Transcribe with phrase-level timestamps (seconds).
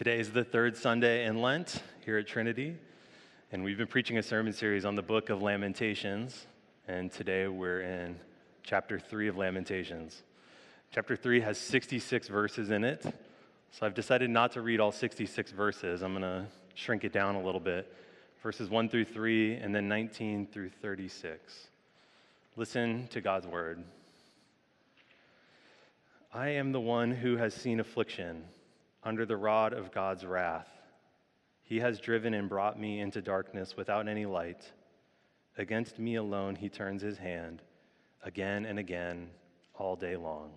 [0.00, 2.74] Today is the third Sunday in Lent here at Trinity,
[3.52, 6.46] and we've been preaching a sermon series on the book of Lamentations,
[6.88, 8.16] and today we're in
[8.62, 10.22] chapter 3 of Lamentations.
[10.90, 13.04] Chapter 3 has 66 verses in it,
[13.72, 16.00] so I've decided not to read all 66 verses.
[16.00, 17.94] I'm going to shrink it down a little bit
[18.42, 21.68] verses 1 through 3, and then 19 through 36.
[22.56, 23.84] Listen to God's word.
[26.32, 28.44] I am the one who has seen affliction
[29.02, 30.68] under the rod of God's wrath.
[31.62, 34.72] He has driven and brought me into darkness without any light.
[35.56, 37.62] Against me alone he turns his hand
[38.22, 39.30] again and again
[39.74, 40.50] all day long.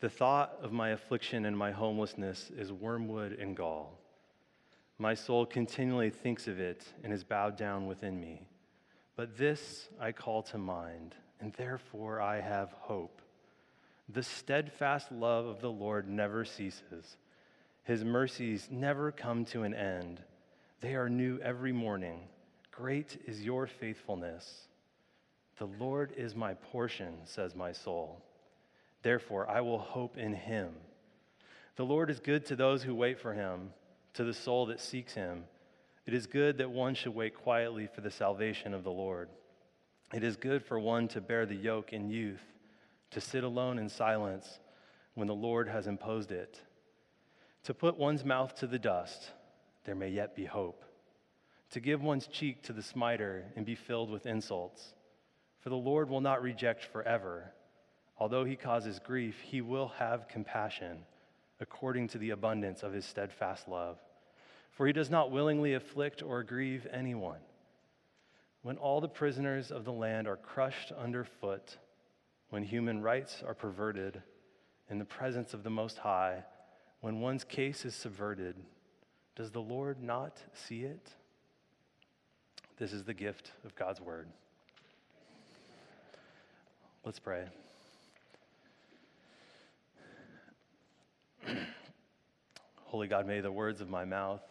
[0.00, 3.98] The thought of my affliction and my homelessness is wormwood and gall.
[4.98, 8.46] My soul continually thinks of it and is bowed down within me.
[9.14, 13.22] But this I call to mind, and therefore I have hope.
[14.08, 17.16] The steadfast love of the Lord never ceases.
[17.82, 20.20] His mercies never come to an end.
[20.80, 22.20] They are new every morning.
[22.70, 24.68] Great is your faithfulness.
[25.58, 28.22] The Lord is my portion, says my soul.
[29.02, 30.74] Therefore, I will hope in him.
[31.74, 33.72] The Lord is good to those who wait for him,
[34.14, 35.44] to the soul that seeks him.
[36.06, 39.28] It is good that one should wait quietly for the salvation of the Lord.
[40.14, 42.42] It is good for one to bear the yoke in youth
[43.16, 44.58] to sit alone in silence
[45.14, 46.60] when the Lord has imposed it,
[47.64, 49.30] to put one's mouth to the dust,
[49.86, 50.84] there may yet be hope,
[51.70, 54.92] to give one's cheek to the smiter and be filled with insults.
[55.60, 57.54] For the Lord will not reject forever.
[58.18, 60.98] Although he causes grief, he will have compassion
[61.58, 63.96] according to the abundance of his steadfast love.
[64.72, 67.40] For he does not willingly afflict or grieve anyone.
[68.60, 71.78] When all the prisoners of the land are crushed underfoot,
[72.50, 74.22] when human rights are perverted
[74.88, 76.44] in the presence of the Most High,
[77.00, 78.56] when one's case is subverted,
[79.34, 81.10] does the Lord not see it?
[82.78, 84.28] This is the gift of God's Word.
[87.04, 87.46] Let's pray.
[92.84, 94.42] Holy God, may the words of my mouth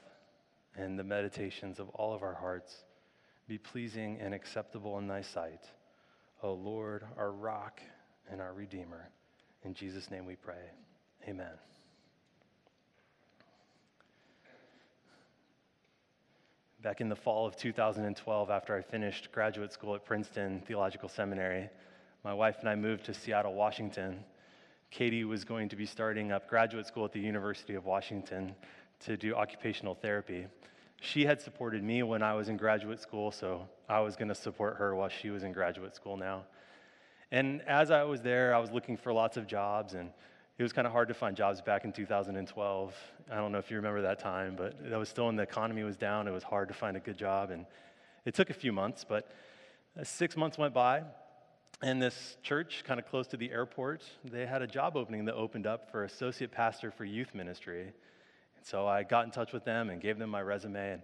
[0.77, 2.83] and the meditations of all of our hearts
[3.47, 5.61] be pleasing and acceptable in thy sight.
[6.43, 7.81] O Lord, our rock
[8.31, 9.09] and our redeemer.
[9.63, 10.71] In Jesus' name we pray.
[11.27, 11.53] Amen.
[16.81, 21.67] Back in the fall of 2012, after I finished graduate school at Princeton Theological Seminary,
[22.23, 24.23] my wife and I moved to Seattle, Washington.
[24.91, 28.55] Katie was going to be starting up graduate school at the University of Washington
[28.99, 30.45] to do occupational therapy.
[31.05, 34.35] She had supported me when I was in graduate school, so I was going to
[34.35, 36.45] support her while she was in graduate school now.
[37.31, 40.09] And as I was there, I was looking for lots of jobs, and
[40.57, 42.95] it was kind of hard to find jobs back in 2012.
[43.31, 45.83] I don't know if you remember that time, but that was still when the economy
[45.83, 46.27] was down.
[46.27, 47.67] It was hard to find a good job, and
[48.25, 49.29] it took a few months, but
[49.99, 51.03] uh, six months went by,
[51.83, 55.35] and this church, kind of close to the airport, they had a job opening that
[55.35, 57.93] opened up for associate pastor for youth ministry.
[58.65, 61.01] So I got in touch with them and gave them my resume, and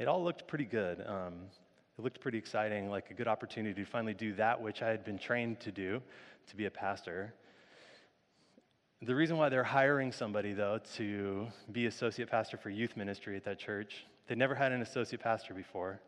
[0.00, 1.00] it all looked pretty good.
[1.06, 1.34] Um,
[1.96, 5.04] it looked pretty exciting, like a good opportunity to finally do that which I had
[5.04, 6.02] been trained to do,
[6.48, 7.34] to be a pastor.
[9.02, 13.44] The reason why they're hiring somebody, though, to be associate pastor for youth ministry at
[13.44, 16.00] that church, they never had an associate pastor before.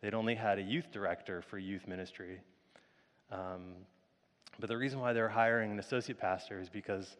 [0.00, 2.40] They'd only had a youth director for youth ministry.
[3.30, 3.74] Um,
[4.58, 7.16] but the reason why they're hiring an associate pastor is because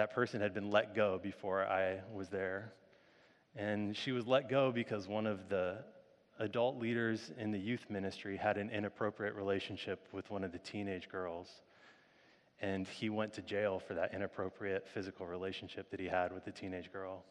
[0.00, 2.72] that person had been let go before I was there.
[3.54, 5.84] And she was let go because one of the
[6.38, 11.10] adult leaders in the youth ministry had an inappropriate relationship with one of the teenage
[11.10, 11.50] girls.
[12.62, 16.50] And he went to jail for that inappropriate physical relationship that he had with the
[16.50, 17.22] teenage girl.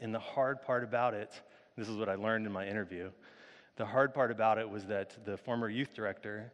[0.00, 1.30] And the hard part about it,
[1.76, 3.12] this is what I learned in my interview,
[3.76, 6.50] the hard part about it was that the former youth director,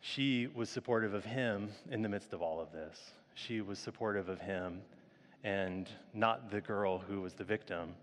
[0.00, 2.98] she was supportive of him in the midst of all of this.
[3.36, 4.80] She was supportive of him
[5.44, 7.94] and not the girl who was the victim.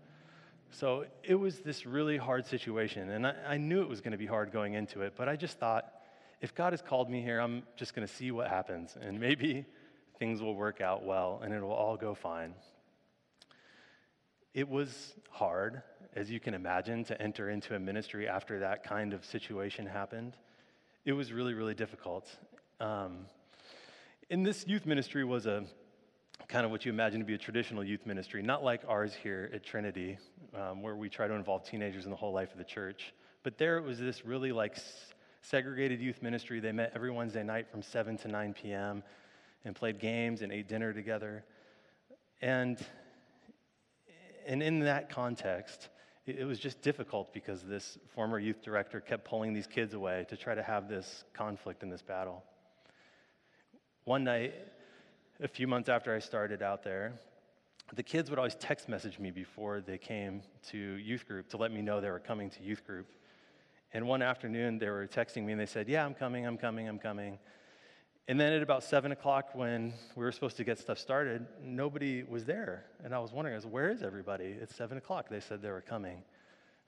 [0.70, 4.18] So it was this really hard situation, and I, I knew it was going to
[4.18, 5.92] be hard going into it, but I just thought,
[6.40, 9.66] if God has called me here, I'm just going to see what happens, and maybe
[10.18, 12.54] things will work out well and it will all go fine.
[14.52, 15.82] It was hard,
[16.14, 20.36] as you can imagine, to enter into a ministry after that kind of situation happened.
[21.04, 22.28] It was really, really difficult.
[22.80, 23.26] Um,
[24.30, 25.64] and this youth ministry was a
[26.48, 29.50] kind of what you imagine to be a traditional youth ministry, not like ours here
[29.54, 30.18] at Trinity,
[30.54, 33.14] um, where we try to involve teenagers in the whole life of the church.
[33.42, 34.76] But there it was this really like
[35.42, 36.60] segregated youth ministry.
[36.60, 39.02] They met every Wednesday night from 7 to 9 p.m.
[39.64, 41.44] and played games and ate dinner together.
[42.40, 42.78] And
[44.46, 45.88] And in that context,
[46.26, 50.26] it, it was just difficult because this former youth director kept pulling these kids away
[50.28, 52.42] to try to have this conflict in this battle.
[54.04, 54.52] One night,
[55.40, 57.14] a few months after I started out there,
[57.94, 61.72] the kids would always text message me before they came to youth group to let
[61.72, 63.10] me know they were coming to youth group.
[63.94, 66.86] And one afternoon, they were texting me and they said, Yeah, I'm coming, I'm coming,
[66.86, 67.38] I'm coming.
[68.28, 72.24] And then at about seven o'clock, when we were supposed to get stuff started, nobody
[72.24, 72.84] was there.
[73.04, 74.54] And I was wondering, I was, Where is everybody?
[74.60, 75.30] It's seven o'clock.
[75.30, 76.24] They said they were coming.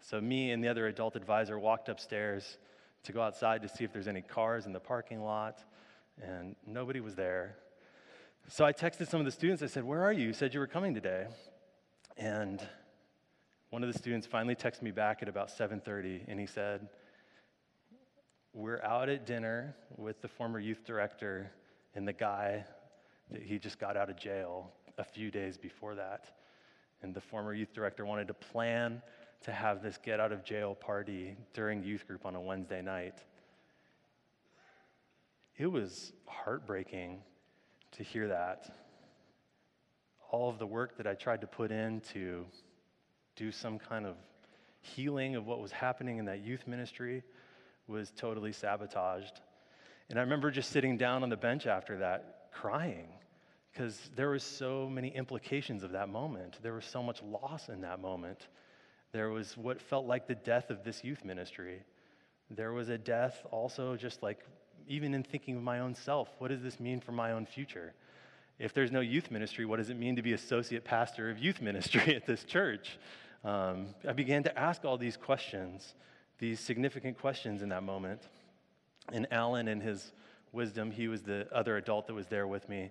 [0.01, 2.59] So me and the other adult advisor walked upstairs
[3.05, 5.65] to go outside to see if there's any cars in the parking lot,
[6.23, 7.57] and nobody was there.
[8.49, 9.63] So I texted some of the students.
[9.63, 10.29] I said, Where are you?
[10.29, 11.27] You said you were coming today.
[12.17, 12.61] And
[13.71, 16.89] one of the students finally texted me back at about 7:30 and he said,
[18.55, 21.51] "We're out at dinner with the former youth director
[21.95, 22.65] and the guy
[23.31, 26.31] that he just got out of jail a few days before that.
[27.03, 29.03] And the former youth director wanted to plan
[29.43, 33.23] to have this get out of jail party during youth group on a Wednesday night.
[35.59, 37.23] It was heartbreaking
[37.93, 38.77] to hear that.
[40.31, 42.45] All of the work that I tried to put in to
[43.37, 44.17] do some kind of
[44.83, 47.23] healing of what was happening in that youth ministry
[47.89, 49.41] was totally sabotaged.
[50.11, 53.09] And I remember just sitting down on the bench after that crying
[53.73, 56.59] because there was so many implications of that moment.
[56.63, 58.49] There was so much loss in that moment.
[59.13, 61.83] There was what felt like the death of this youth ministry.
[62.51, 64.41] There was a death also just like
[64.87, 67.93] even in thinking of my own self, what does this mean for my own future?
[68.59, 71.61] If there's no youth ministry, what does it mean to be associate pastor of youth
[71.71, 72.99] ministry at this church?
[73.45, 75.95] Um, I began to ask all these questions,
[76.39, 78.23] these significant questions in that moment.
[79.13, 80.13] And Alan, in his
[80.53, 82.91] wisdom, he was the other adult that was there with me.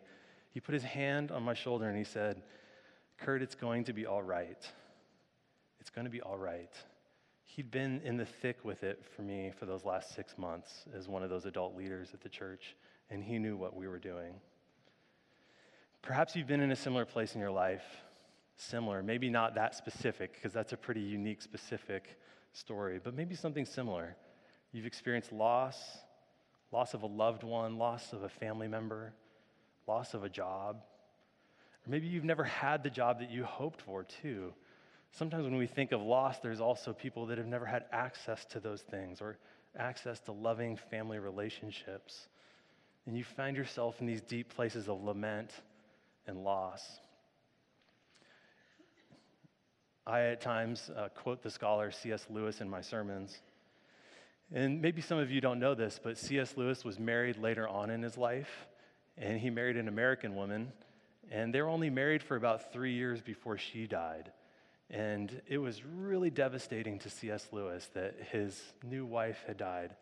[0.51, 2.41] He put his hand on my shoulder and he said,
[3.17, 4.65] Kurt, it's going to be all right.
[5.79, 6.71] It's going to be all right.
[7.45, 11.07] He'd been in the thick with it for me for those last six months as
[11.07, 12.75] one of those adult leaders at the church,
[13.09, 14.33] and he knew what we were doing.
[16.01, 17.83] Perhaps you've been in a similar place in your life
[18.57, 19.01] similar.
[19.01, 22.19] Maybe not that specific, because that's a pretty unique, specific
[22.53, 24.15] story, but maybe something similar.
[24.71, 25.79] You've experienced loss,
[26.71, 29.13] loss of a loved one, loss of a family member,
[29.87, 30.83] loss of a job.
[31.85, 34.53] Or maybe you've never had the job that you hoped for, too.
[35.17, 38.59] Sometimes when we think of loss, there's also people that have never had access to
[38.59, 39.37] those things or
[39.77, 42.27] access to loving family relationships.
[43.05, 45.51] And you find yourself in these deep places of lament
[46.27, 46.99] and loss.
[50.05, 52.25] I, at times, uh, quote the scholar C.S.
[52.29, 53.37] Lewis in my sermons.
[54.53, 56.57] And maybe some of you don't know this, but C.S.
[56.57, 58.67] Lewis was married later on in his life,
[59.17, 60.73] and he married an American woman,
[61.31, 64.31] and they were only married for about three years before she died.
[64.89, 67.47] And it was really devastating to C.S.
[67.51, 69.95] Lewis that his new wife had died.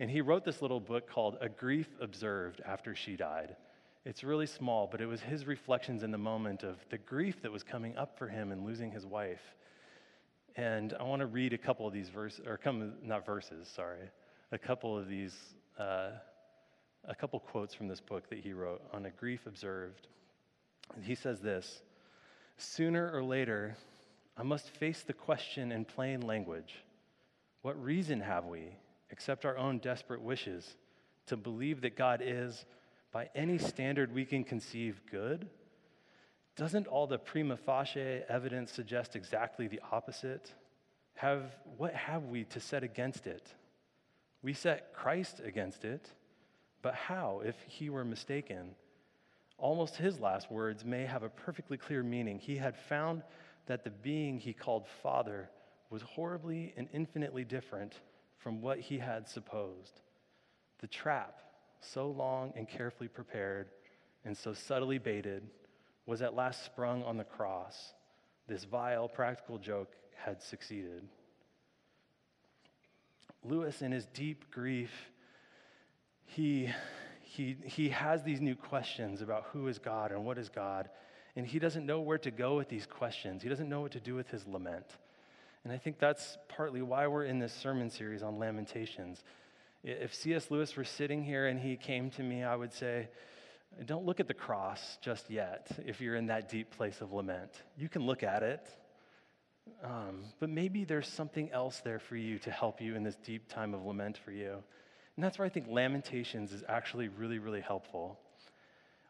[0.00, 3.56] And he wrote this little book called A Grief Observed After She Died.
[4.04, 7.50] It's really small, but it was his reflections in the moment of the grief that
[7.50, 9.54] was coming up for him in losing his wife.
[10.56, 14.10] And I want to read a couple of these verses, or come, not verses, sorry,
[14.52, 15.36] a couple of these,
[15.78, 16.10] uh,
[17.04, 20.08] a couple quotes from this book that he wrote on a grief observed.
[20.94, 21.82] And he says this
[22.56, 23.76] Sooner or later,
[24.38, 26.74] I must face the question in plain language
[27.62, 28.76] What reason have we,
[29.10, 30.76] except our own desperate wishes,
[31.26, 32.64] to believe that God is?
[33.12, 35.48] by any standard we can conceive, good?
[36.56, 40.52] Doesn't all the prima facie evidence suggest exactly the opposite?
[41.14, 41.44] Have,
[41.76, 43.54] what have we to set against it?
[44.42, 46.10] We set Christ against it,
[46.82, 48.74] but how if he were mistaken?
[49.56, 52.38] Almost his last words may have a perfectly clear meaning.
[52.38, 53.22] He had found
[53.68, 55.48] that the being he called Father
[55.90, 57.94] was horribly and infinitely different
[58.38, 60.00] from what he had supposed.
[60.80, 61.40] The trap
[61.80, 63.68] so long and carefully prepared
[64.24, 65.42] and so subtly baited,
[66.06, 67.92] was at last sprung on the cross.
[68.46, 71.06] This vile practical joke had succeeded.
[73.44, 74.90] Lewis, in his deep grief,
[76.24, 76.68] he,
[77.22, 80.90] he, he has these new questions about who is God and what is God,
[81.38, 83.44] and he doesn't know where to go with these questions.
[83.44, 84.86] He doesn't know what to do with his lament.
[85.62, 89.22] And I think that's partly why we're in this sermon series on Lamentations.
[89.84, 90.50] If C.S.
[90.50, 93.08] Lewis were sitting here and he came to me, I would say,
[93.86, 97.52] don't look at the cross just yet if you're in that deep place of lament.
[97.76, 98.68] You can look at it,
[99.84, 103.48] um, but maybe there's something else there for you to help you in this deep
[103.48, 104.56] time of lament for you.
[105.14, 108.18] And that's where I think Lamentations is actually really, really helpful.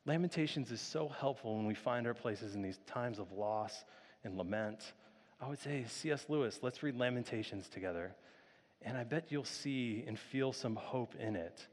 [0.09, 3.85] Lamentations is so helpful when we find our places in these times of loss
[4.25, 4.95] and lament,
[5.39, 6.25] I would say, C.S.
[6.31, 8.17] Lewis, let's read Lamentations together.
[8.81, 11.67] And I bet you'll see and feel some hope in it,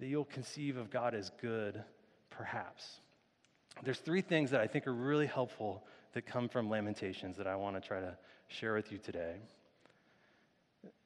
[0.00, 1.84] that you'll conceive of God as good,
[2.30, 3.00] perhaps.
[3.82, 7.56] There's three things that I think are really helpful that come from Lamentations that I
[7.56, 8.16] want to try to
[8.48, 9.34] share with you today.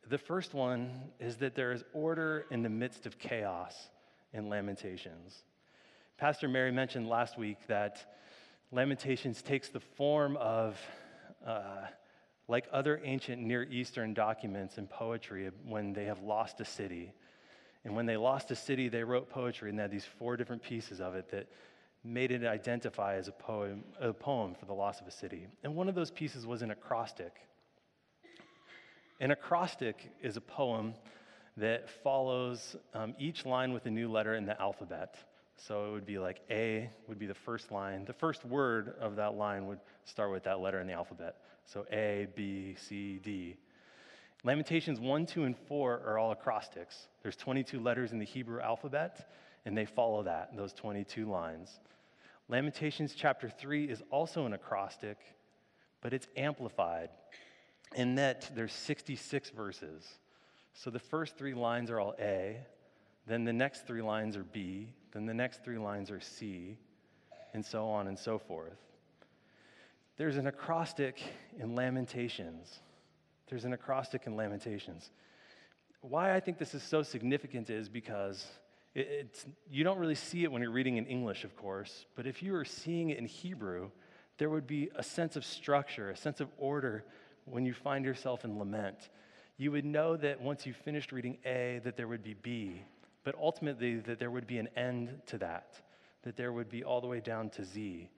[0.08, 3.74] The first one is that there is order in the midst of chaos
[4.32, 5.42] in Lamentations.
[6.20, 8.04] Pastor Mary mentioned last week that
[8.72, 10.78] Lamentations takes the form of,
[11.46, 11.86] uh,
[12.46, 17.14] like other ancient Near Eastern documents and poetry, when they have lost a city.
[17.86, 20.62] And when they lost a city, they wrote poetry, and they had these four different
[20.62, 21.46] pieces of it that
[22.04, 25.46] made it identify as a poem, a poem for the loss of a city.
[25.64, 27.32] And one of those pieces was an acrostic.
[29.20, 30.92] An acrostic is a poem
[31.56, 35.16] that follows um, each line with a new letter in the alphabet.
[35.66, 38.04] So it would be like A would be the first line.
[38.06, 41.36] The first word of that line would start with that letter in the alphabet.
[41.66, 43.56] So A, B, C, D.
[44.42, 47.08] Lamentations 1, 2, and 4 are all acrostics.
[47.22, 49.30] There's 22 letters in the Hebrew alphabet,
[49.66, 51.78] and they follow that, those 22 lines.
[52.48, 55.18] Lamentations chapter 3 is also an acrostic,
[56.00, 57.10] but it's amplified
[57.94, 60.08] in that there's 66 verses.
[60.72, 62.56] So the first three lines are all A,
[63.30, 66.76] then the next three lines are B, then the next three lines are C,
[67.54, 68.78] and so on and so forth.
[70.16, 71.22] There's an acrostic
[71.58, 72.80] in Lamentations.
[73.48, 75.10] There's an acrostic in Lamentations.
[76.02, 78.46] Why I think this is so significant is because
[78.94, 82.42] it's, you don't really see it when you're reading in English, of course, but if
[82.42, 83.90] you were seeing it in Hebrew,
[84.38, 87.04] there would be a sense of structure, a sense of order
[87.44, 89.10] when you find yourself in lament.
[89.56, 92.82] You would know that once you finished reading A, that there would be B,
[93.24, 95.80] but ultimately that there would be an end to that,
[96.22, 98.08] that there would be all the way down to Z.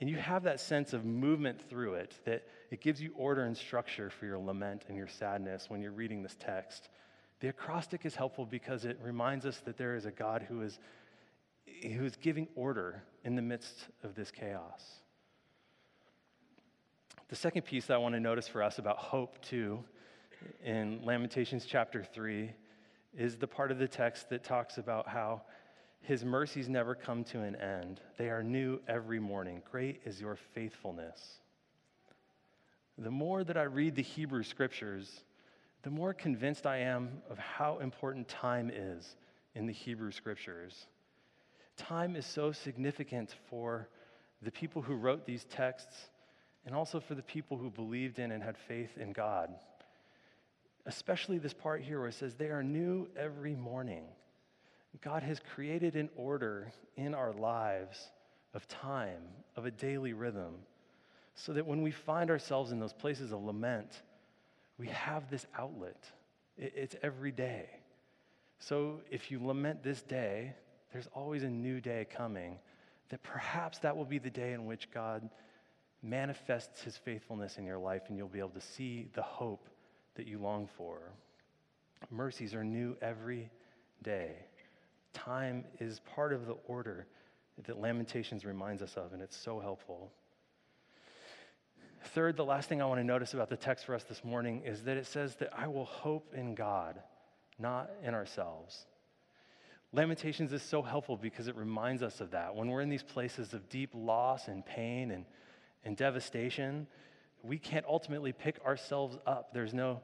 [0.00, 3.56] And you have that sense of movement through it, that it gives you order and
[3.56, 6.90] structure for your lament and your sadness when you're reading this text.
[7.40, 10.78] The acrostic is helpful because it reminds us that there is a God who is,
[11.82, 14.82] who is giving order in the midst of this chaos.
[17.28, 19.82] The second piece that I want to notice for us about hope, too,
[20.64, 22.52] in Lamentations chapter 3,
[23.16, 25.42] is the part of the text that talks about how
[26.00, 28.00] his mercies never come to an end.
[28.16, 29.62] They are new every morning.
[29.70, 31.40] Great is your faithfulness.
[32.98, 35.24] The more that I read the Hebrew scriptures,
[35.82, 39.16] the more convinced I am of how important time is
[39.54, 40.86] in the Hebrew scriptures.
[41.76, 43.88] Time is so significant for
[44.42, 46.08] the people who wrote these texts
[46.64, 49.50] and also for the people who believed in and had faith in God.
[50.86, 54.04] Especially this part here where it says, They are new every morning.
[55.02, 58.10] God has created an order in our lives
[58.54, 59.22] of time,
[59.56, 60.54] of a daily rhythm,
[61.34, 64.02] so that when we find ourselves in those places of lament,
[64.78, 66.02] we have this outlet.
[66.56, 67.68] It's every day.
[68.58, 70.54] So if you lament this day,
[70.92, 72.58] there's always a new day coming,
[73.10, 75.28] that perhaps that will be the day in which God
[76.02, 79.68] manifests his faithfulness in your life and you'll be able to see the hope
[80.16, 81.12] that you long for.
[82.10, 83.50] Mercies are new every
[84.02, 84.32] day.
[85.12, 87.06] Time is part of the order
[87.64, 90.12] that Lamentations reminds us of, and it's so helpful.
[92.04, 94.62] Third, the last thing I want to notice about the text for us this morning
[94.64, 97.00] is that it says that I will hope in God,
[97.58, 98.86] not in ourselves.
[99.92, 102.54] Lamentations is so helpful because it reminds us of that.
[102.54, 105.24] When we're in these places of deep loss and pain and
[105.86, 106.88] and devastation,
[107.42, 109.52] we can't ultimately pick ourselves up.
[109.52, 110.00] There's no,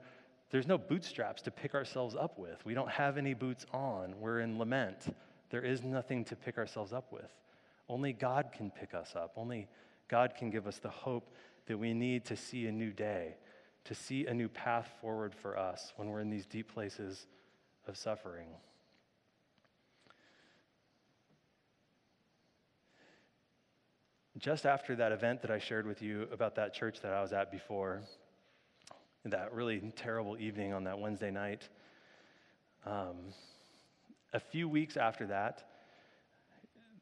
[0.50, 2.64] there's no bootstraps to pick ourselves up with.
[2.64, 4.14] We don't have any boots on.
[4.20, 5.14] We're in lament.
[5.50, 7.30] There is nothing to pick ourselves up with.
[7.88, 9.32] Only God can pick us up.
[9.36, 9.68] Only
[10.08, 11.30] God can give us the hope
[11.66, 13.36] that we need to see a new day,
[13.84, 17.26] to see a new path forward for us when we're in these deep places
[17.86, 18.48] of suffering.
[24.38, 27.32] Just after that event that I shared with you about that church that I was
[27.32, 28.02] at before,
[29.24, 31.68] that really terrible evening on that Wednesday night,
[32.86, 33.16] um,
[34.32, 35.68] a few weeks after that,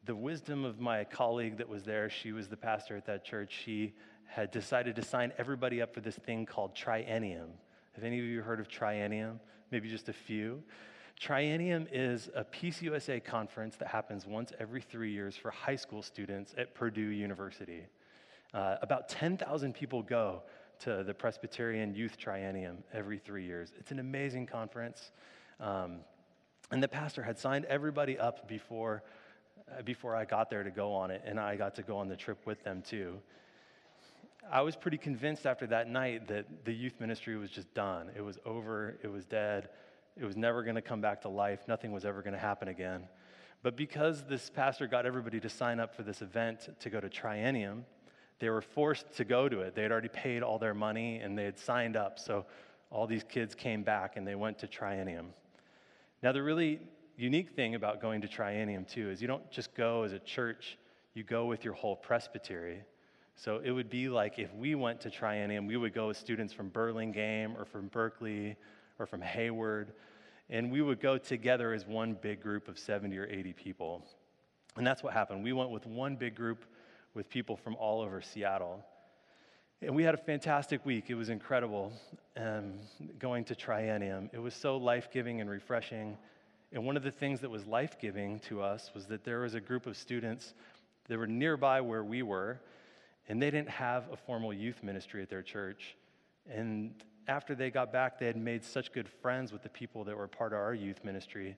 [0.05, 3.53] the wisdom of my colleague that was there, she was the pastor at that church,
[3.65, 3.95] she
[4.27, 7.51] had decided to sign everybody up for this thing called triennium.
[7.95, 9.41] Have any of you heard of triennium?
[9.71, 10.63] Maybe just a few.
[11.21, 16.55] Triennium is a PCUSA conference that happens once every three years for high school students
[16.57, 17.83] at Purdue University.
[18.55, 20.43] Uh, about 10,000 people go
[20.81, 23.73] to the Presbyterian Youth Triennium every three years.
[23.79, 25.13] It's an amazing conference.
[25.61, 25.99] Um,
[26.71, 29.03] and the pastor had signed everybody up before,
[29.71, 32.09] uh, before I got there to go on it, and I got to go on
[32.09, 33.19] the trip with them too.
[34.51, 38.11] I was pretty convinced after that night that the youth ministry was just done.
[38.17, 39.69] It was over, it was dead,
[40.17, 42.69] it was never going to come back to life, nothing was ever going to happen
[42.69, 43.09] again.
[43.63, 47.09] But because this pastor got everybody to sign up for this event to go to
[47.09, 47.85] Triennium,
[48.39, 49.75] they were forced to go to it.
[49.75, 52.19] They had already paid all their money and they had signed up.
[52.19, 52.47] So
[52.91, 55.27] all these kids came back and they went to Triennium.
[56.23, 56.81] Now, the really
[57.17, 60.79] unique thing about going to Triennium, too, is you don't just go as a church,
[61.15, 62.83] you go with your whole presbytery.
[63.37, 66.53] So it would be like if we went to Triennium, we would go with students
[66.53, 68.57] from Burlingame or from Berkeley
[69.01, 69.93] or from Hayward,
[70.49, 74.05] and we would go together as one big group of 70 or 80 people.
[74.77, 75.43] And that's what happened.
[75.43, 76.65] We went with one big group
[77.15, 78.85] with people from all over Seattle.
[79.83, 81.07] And we had a fantastic week.
[81.09, 81.93] It was incredible
[82.37, 82.75] um,
[83.19, 84.29] going to Triennium.
[84.33, 86.19] It was so life giving and refreshing.
[86.73, 89.55] And one of the things that was life giving to us was that there was
[89.55, 90.55] a group of students
[91.09, 92.61] that were nearby where we were,
[93.29, 95.97] and they didn't have a formal youth ministry at their church.
[96.49, 96.93] And
[97.31, 100.27] after they got back, they had made such good friends with the people that were
[100.27, 101.57] part of our youth ministry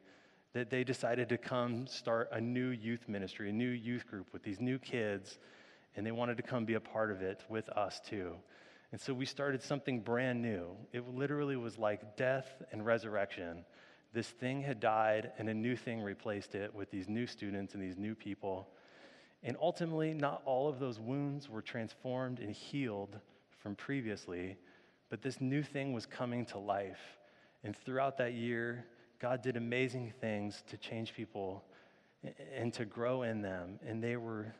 [0.52, 4.42] that they decided to come start a new youth ministry, a new youth group with
[4.42, 5.38] these new kids,
[5.96, 8.34] and they wanted to come be a part of it with us too.
[8.92, 10.76] And so we started something brand new.
[10.92, 13.64] It literally was like death and resurrection.
[14.12, 17.82] This thing had died, and a new thing replaced it with these new students and
[17.82, 18.68] these new people.
[19.42, 23.18] And ultimately, not all of those wounds were transformed and healed
[23.62, 24.58] from previously,
[25.12, 27.19] but this new thing was coming to life.
[27.64, 28.87] And throughout that year,
[29.21, 31.62] God did amazing things to change people
[32.57, 33.78] and to grow in them.
[33.87, 34.54] And they were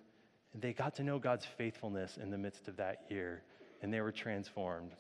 [0.55, 3.43] they got to know God's faithfulness in the midst of that year,
[3.81, 4.91] and they were transformed.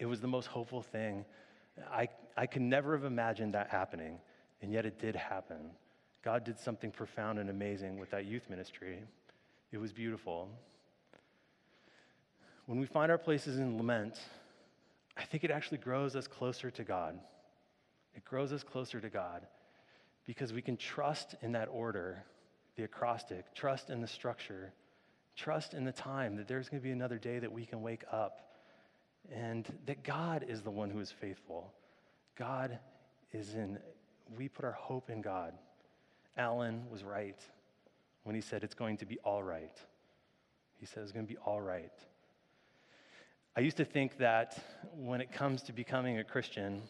[0.00, 1.24] It was the most hopeful thing.
[1.88, 4.18] I, I could never have imagined that happening,
[4.62, 5.70] and yet it did happen.
[6.24, 8.98] God did something profound and amazing with that youth ministry.
[9.70, 10.48] It was beautiful.
[12.64, 14.18] When we find our places in lament,
[15.16, 17.18] I think it actually grows us closer to God.
[18.14, 19.46] It grows us closer to God
[20.26, 22.24] because we can trust in that order,
[22.76, 24.72] the acrostic, trust in the structure,
[25.36, 28.04] trust in the time that there's going to be another day that we can wake
[28.10, 28.46] up
[29.32, 31.72] and that God is the one who is faithful.
[32.36, 32.78] God
[33.32, 33.78] is in,
[34.36, 35.52] we put our hope in God.
[36.36, 37.38] Alan was right
[38.24, 39.78] when he said it's going to be all right.
[40.78, 41.92] He said it's going to be all right.
[43.58, 44.62] I used to think that
[44.94, 46.82] when it comes to becoming a Christian,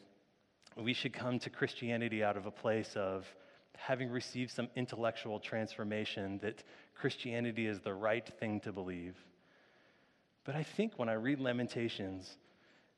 [0.76, 3.24] we should come to Christianity out of a place of
[3.76, 6.64] having received some intellectual transformation that
[6.96, 9.14] Christianity is the right thing to believe.
[10.42, 12.36] But I think when I read Lamentations,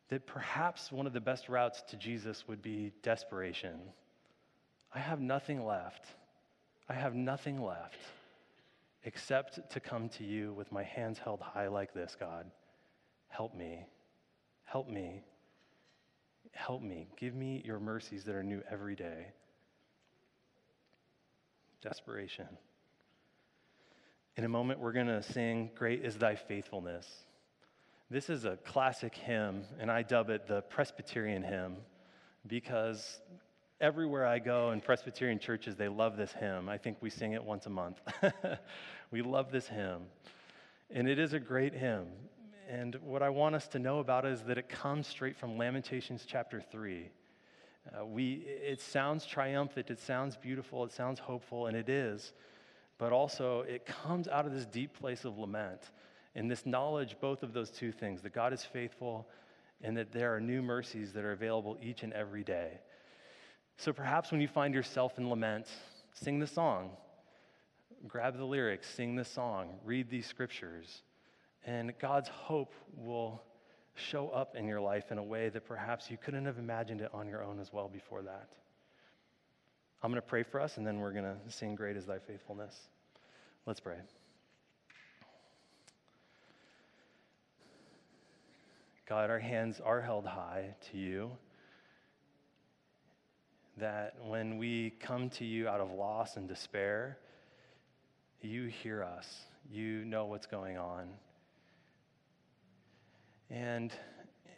[0.08, 3.80] that perhaps one of the best routes to Jesus would be desperation.
[4.94, 6.06] I have nothing left.
[6.88, 7.98] I have nothing left
[9.04, 12.50] except to come to you with my hands held high like this, God.
[13.28, 13.86] Help me.
[14.64, 15.22] Help me.
[16.52, 17.08] Help me.
[17.16, 19.28] Give me your mercies that are new every day.
[21.82, 22.48] Desperation.
[24.36, 27.06] In a moment, we're going to sing, Great is Thy Faithfulness.
[28.10, 31.76] This is a classic hymn, and I dub it the Presbyterian hymn
[32.46, 33.20] because
[33.80, 36.68] everywhere I go in Presbyterian churches, they love this hymn.
[36.68, 38.00] I think we sing it once a month.
[39.10, 40.02] we love this hymn.
[40.90, 42.06] And it is a great hymn.
[42.68, 46.26] And what I want us to know about is that it comes straight from Lamentations
[46.26, 47.08] chapter 3.
[47.90, 52.34] Uh, we, it sounds triumphant, it sounds beautiful, it sounds hopeful, and it is.
[52.98, 55.80] But also, it comes out of this deep place of lament
[56.34, 59.26] and this knowledge, both of those two things that God is faithful
[59.80, 62.80] and that there are new mercies that are available each and every day.
[63.78, 65.68] So perhaps when you find yourself in lament,
[66.12, 66.90] sing the song.
[68.06, 71.02] Grab the lyrics, sing the song, read these scriptures.
[71.68, 73.42] And God's hope will
[73.94, 77.10] show up in your life in a way that perhaps you couldn't have imagined it
[77.12, 78.48] on your own as well before that.
[80.02, 82.20] I'm going to pray for us, and then we're going to sing Great is Thy
[82.20, 82.74] Faithfulness.
[83.66, 83.98] Let's pray.
[89.06, 91.32] God, our hands are held high to you.
[93.76, 97.18] That when we come to you out of loss and despair,
[98.40, 99.28] you hear us.
[99.70, 101.08] You know what's going on.
[103.50, 103.92] And,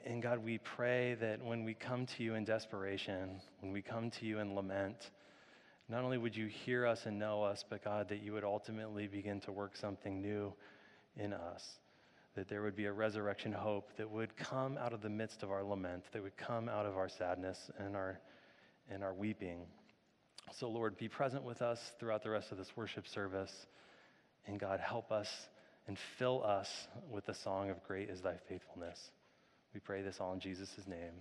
[0.05, 4.11] and God, we pray that when we come to you in desperation, when we come
[4.11, 5.11] to you in lament,
[5.88, 9.07] not only would you hear us and know us, but God, that you would ultimately
[9.07, 10.53] begin to work something new
[11.16, 11.64] in us.
[12.35, 15.50] That there would be a resurrection hope that would come out of the midst of
[15.50, 18.20] our lament, that would come out of our sadness and our,
[18.88, 19.66] and our weeping.
[20.59, 23.66] So, Lord, be present with us throughout the rest of this worship service.
[24.46, 25.29] And God, help us
[25.86, 29.10] and fill us with the song of Great is Thy Faithfulness.
[29.74, 31.12] We pray this all in Jesus' name.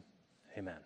[0.57, 0.79] Amen.